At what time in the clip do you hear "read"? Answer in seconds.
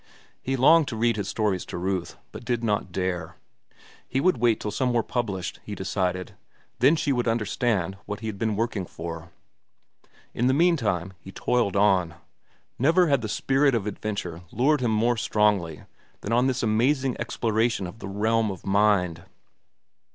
0.95-1.15